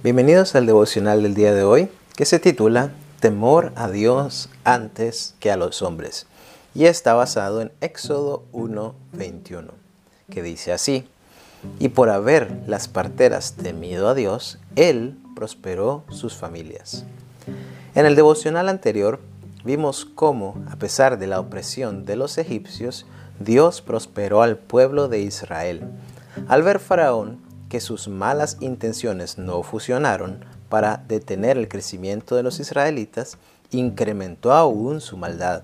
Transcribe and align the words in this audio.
Bienvenidos 0.00 0.54
al 0.54 0.64
devocional 0.64 1.24
del 1.24 1.34
día 1.34 1.52
de 1.52 1.64
hoy 1.64 1.88
que 2.14 2.24
se 2.24 2.38
titula 2.38 2.92
Temor 3.18 3.72
a 3.74 3.90
Dios 3.90 4.48
antes 4.62 5.34
que 5.40 5.50
a 5.50 5.56
los 5.56 5.82
hombres 5.82 6.28
y 6.72 6.84
está 6.84 7.14
basado 7.14 7.60
en 7.60 7.72
Éxodo 7.80 8.44
1:21 8.52 9.72
que 10.30 10.40
dice 10.44 10.72
así, 10.72 11.08
y 11.80 11.88
por 11.88 12.10
haber 12.10 12.62
las 12.68 12.86
parteras 12.86 13.54
temido 13.54 14.08
a 14.08 14.14
Dios, 14.14 14.60
Él 14.76 15.18
prosperó 15.34 16.04
sus 16.10 16.36
familias. 16.36 17.04
En 17.96 18.06
el 18.06 18.14
devocional 18.14 18.68
anterior 18.68 19.18
vimos 19.64 20.04
cómo, 20.04 20.62
a 20.70 20.76
pesar 20.76 21.18
de 21.18 21.26
la 21.26 21.40
opresión 21.40 22.04
de 22.04 22.14
los 22.14 22.38
egipcios, 22.38 23.04
Dios 23.40 23.82
prosperó 23.82 24.42
al 24.42 24.58
pueblo 24.58 25.08
de 25.08 25.22
Israel. 25.22 25.82
Al 26.46 26.62
ver 26.62 26.78
Faraón 26.78 27.47
que 27.68 27.80
sus 27.80 28.08
malas 28.08 28.56
intenciones 28.60 29.38
no 29.38 29.62
funcionaron 29.62 30.44
para 30.68 31.04
detener 31.08 31.56
el 31.56 31.68
crecimiento 31.68 32.36
de 32.36 32.42
los 32.42 32.60
israelitas, 32.60 33.38
incrementó 33.70 34.52
aún 34.52 35.00
su 35.00 35.16
maldad, 35.16 35.62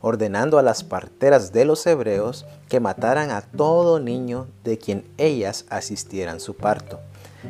ordenando 0.00 0.58
a 0.58 0.62
las 0.62 0.82
parteras 0.84 1.52
de 1.52 1.64
los 1.64 1.86
hebreos 1.86 2.46
que 2.68 2.80
mataran 2.80 3.30
a 3.30 3.42
todo 3.42 4.00
niño 4.00 4.46
de 4.64 4.78
quien 4.78 5.04
ellas 5.18 5.66
asistieran 5.68 6.40
su 6.40 6.54
parto. 6.54 7.00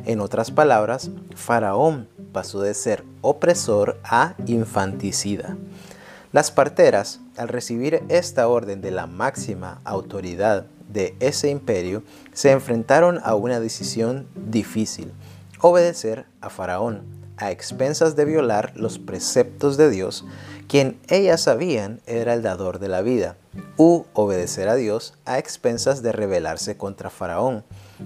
En 0.06 0.20
otras 0.20 0.50
palabras, 0.50 1.11
Faraón 1.37 2.09
pasó 2.33 2.61
de 2.62 2.75
ser 2.75 3.05
opresor 3.20 3.98
a 4.05 4.34
infanticida. 4.47 5.56
Las 6.33 6.50
parteras, 6.50 7.20
al 7.37 7.48
recibir 7.48 8.03
esta 8.09 8.48
orden 8.48 8.80
de 8.80 8.91
la 8.91 9.06
máxima 9.06 9.80
autoridad 9.84 10.64
de 10.93 11.15
ese 11.21 11.49
imperio, 11.49 12.03
se 12.33 12.51
enfrentaron 12.51 13.21
a 13.25 13.35
una 13.35 13.61
decisión 13.61 14.27
difícil, 14.35 15.12
obedecer 15.61 16.27
a 16.41 16.51
Faraón, 16.51 17.03
a 17.37 17.51
expensas 17.51 18.15
de 18.17 18.25
violar 18.25 18.73
los 18.77 18.99
preceptos 18.99 19.77
de 19.77 19.91
Dios, 19.91 20.25
quien 20.69 20.99
ellas 21.09 21.43
sabían 21.43 22.01
era 22.07 22.34
el 22.34 22.43
dador 22.43 22.79
de 22.79 22.89
la 22.89 23.03
vida, 23.03 23.37
u 23.77 24.05
obedecer 24.12 24.69
a 24.69 24.75
Dios 24.75 25.15
a 25.25 25.39
expensas 25.39 26.03
de 26.03 26.12
rebelarse 26.12 26.77
contra 26.77 27.11
Faraón, 27.11 27.65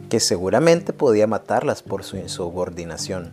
que 0.09 0.21
seguramente 0.21 0.93
podía 0.93 1.27
matarlas 1.27 1.83
por 1.83 2.05
su 2.05 2.17
insubordinación. 2.17 3.33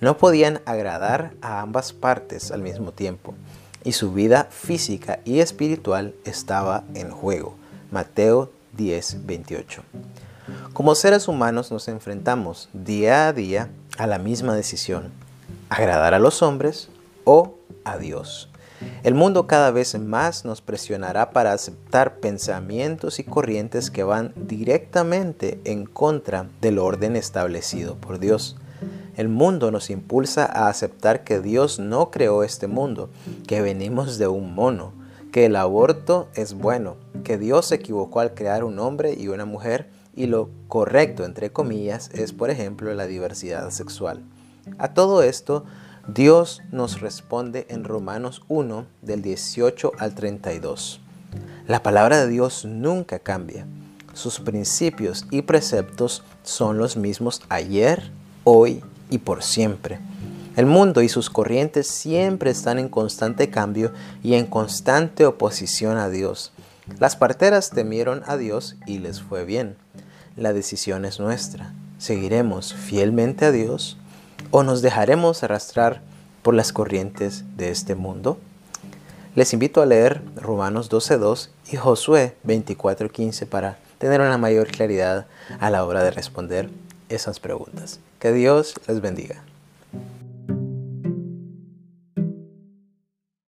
No 0.00 0.16
podían 0.16 0.60
agradar 0.64 1.32
a 1.42 1.60
ambas 1.60 1.92
partes 1.92 2.50
al 2.50 2.62
mismo 2.62 2.92
tiempo, 2.92 3.34
y 3.84 3.92
su 3.92 4.12
vida 4.12 4.48
física 4.50 5.20
y 5.24 5.40
espiritual 5.40 6.14
estaba 6.24 6.84
en 6.94 7.10
juego. 7.10 7.54
Mateo 7.90 8.50
10, 8.76 9.26
28. 9.26 9.82
Como 10.72 10.94
seres 10.94 11.28
humanos 11.28 11.70
nos 11.70 11.88
enfrentamos 11.88 12.68
día 12.72 13.28
a 13.28 13.32
día 13.32 13.70
a 13.98 14.06
la 14.06 14.18
misma 14.18 14.54
decisión, 14.54 15.12
agradar 15.68 16.14
a 16.14 16.18
los 16.18 16.42
hombres 16.42 16.88
o 17.24 17.54
a 17.84 17.98
Dios. 17.98 18.48
El 19.02 19.14
mundo 19.14 19.46
cada 19.46 19.70
vez 19.70 19.98
más 19.98 20.44
nos 20.44 20.62
presionará 20.62 21.30
para 21.30 21.52
aceptar 21.52 22.16
pensamientos 22.16 23.18
y 23.18 23.24
corrientes 23.24 23.90
que 23.90 24.04
van 24.04 24.32
directamente 24.36 25.60
en 25.64 25.84
contra 25.84 26.48
del 26.60 26.78
orden 26.78 27.16
establecido 27.16 27.96
por 27.96 28.18
Dios. 28.18 28.56
El 29.16 29.28
mundo 29.28 29.70
nos 29.70 29.90
impulsa 29.90 30.46
a 30.46 30.68
aceptar 30.68 31.24
que 31.24 31.40
Dios 31.40 31.78
no 31.78 32.10
creó 32.10 32.42
este 32.42 32.68
mundo, 32.68 33.10
que 33.46 33.60
venimos 33.60 34.16
de 34.16 34.28
un 34.28 34.54
mono, 34.54 34.92
que 35.32 35.46
el 35.46 35.56
aborto 35.56 36.28
es 36.34 36.54
bueno, 36.54 36.96
que 37.24 37.38
Dios 37.38 37.66
se 37.66 37.76
equivocó 37.76 38.20
al 38.20 38.34
crear 38.34 38.64
un 38.64 38.78
hombre 38.78 39.14
y 39.14 39.28
una 39.28 39.44
mujer 39.44 39.90
y 40.14 40.26
lo 40.26 40.50
correcto, 40.68 41.24
entre 41.24 41.52
comillas, 41.52 42.10
es 42.12 42.32
por 42.32 42.50
ejemplo 42.50 42.92
la 42.94 43.06
diversidad 43.06 43.70
sexual. 43.70 44.22
A 44.78 44.92
todo 44.92 45.22
esto, 45.22 45.64
Dios 46.08 46.62
nos 46.72 47.00
responde 47.00 47.66
en 47.68 47.84
Romanos 47.84 48.42
1 48.48 48.86
del 49.02 49.22
18 49.22 49.92
al 49.98 50.14
32. 50.14 51.00
La 51.66 51.82
palabra 51.82 52.20
de 52.20 52.28
Dios 52.28 52.64
nunca 52.64 53.20
cambia. 53.20 53.66
Sus 54.12 54.40
principios 54.40 55.26
y 55.30 55.42
preceptos 55.42 56.24
son 56.42 56.78
los 56.78 56.96
mismos 56.96 57.42
ayer, 57.48 58.10
hoy 58.44 58.82
y 59.08 59.18
por 59.18 59.42
siempre. 59.42 60.00
El 60.60 60.66
mundo 60.66 61.00
y 61.00 61.08
sus 61.08 61.30
corrientes 61.30 61.86
siempre 61.86 62.50
están 62.50 62.78
en 62.78 62.90
constante 62.90 63.48
cambio 63.48 63.94
y 64.22 64.34
en 64.34 64.44
constante 64.44 65.24
oposición 65.24 65.96
a 65.96 66.10
Dios. 66.10 66.52
Las 66.98 67.16
parteras 67.16 67.70
temieron 67.70 68.22
a 68.26 68.36
Dios 68.36 68.76
y 68.84 68.98
les 68.98 69.22
fue 69.22 69.46
bien. 69.46 69.76
La 70.36 70.52
decisión 70.52 71.06
es 71.06 71.18
nuestra. 71.18 71.72
¿Seguiremos 71.96 72.74
fielmente 72.74 73.46
a 73.46 73.52
Dios 73.52 73.96
o 74.50 74.62
nos 74.62 74.82
dejaremos 74.82 75.42
arrastrar 75.42 76.02
por 76.42 76.52
las 76.52 76.74
corrientes 76.74 77.44
de 77.56 77.70
este 77.70 77.94
mundo? 77.94 78.36
Les 79.36 79.54
invito 79.54 79.80
a 79.80 79.86
leer 79.86 80.20
Romanos 80.36 80.90
12.2 80.90 81.48
y 81.72 81.76
Josué 81.76 82.36
24.15 82.44 83.46
para 83.46 83.78
tener 83.96 84.20
una 84.20 84.36
mayor 84.36 84.66
claridad 84.66 85.26
a 85.58 85.70
la 85.70 85.86
hora 85.86 86.04
de 86.04 86.10
responder 86.10 86.68
esas 87.08 87.40
preguntas. 87.40 88.00
Que 88.18 88.34
Dios 88.34 88.74
les 88.86 89.00
bendiga. 89.00 89.42